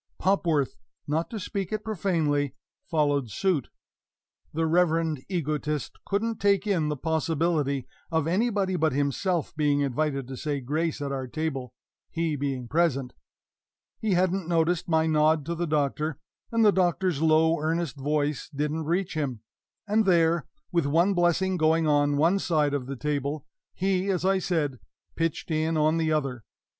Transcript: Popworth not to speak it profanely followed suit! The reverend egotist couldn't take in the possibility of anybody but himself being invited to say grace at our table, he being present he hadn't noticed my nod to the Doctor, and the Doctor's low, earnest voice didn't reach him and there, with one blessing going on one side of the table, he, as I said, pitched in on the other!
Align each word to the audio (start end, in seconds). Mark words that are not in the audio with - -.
Popworth 0.19 0.77
not 1.05 1.29
to 1.29 1.39
speak 1.39 1.71
it 1.71 1.83
profanely 1.85 2.55
followed 2.89 3.29
suit! 3.29 3.69
The 4.51 4.65
reverend 4.65 5.23
egotist 5.29 5.95
couldn't 6.07 6.39
take 6.39 6.65
in 6.65 6.89
the 6.89 6.97
possibility 6.97 7.87
of 8.09 8.25
anybody 8.25 8.77
but 8.77 8.93
himself 8.93 9.55
being 9.55 9.81
invited 9.81 10.27
to 10.27 10.37
say 10.37 10.59
grace 10.59 11.03
at 11.03 11.11
our 11.11 11.27
table, 11.27 11.75
he 12.09 12.35
being 12.35 12.67
present 12.67 13.13
he 13.99 14.13
hadn't 14.15 14.47
noticed 14.47 14.89
my 14.89 15.05
nod 15.05 15.45
to 15.45 15.53
the 15.53 15.67
Doctor, 15.67 16.17
and 16.51 16.65
the 16.65 16.71
Doctor's 16.71 17.21
low, 17.21 17.59
earnest 17.61 17.95
voice 17.95 18.49
didn't 18.49 18.85
reach 18.85 19.13
him 19.13 19.41
and 19.87 20.05
there, 20.05 20.47
with 20.71 20.87
one 20.87 21.13
blessing 21.13 21.57
going 21.57 21.85
on 21.85 22.17
one 22.17 22.39
side 22.39 22.73
of 22.73 22.87
the 22.87 22.95
table, 22.95 23.45
he, 23.71 24.09
as 24.09 24.25
I 24.25 24.39
said, 24.39 24.79
pitched 25.15 25.51
in 25.51 25.77
on 25.77 25.97
the 25.97 26.11
other! 26.11 26.43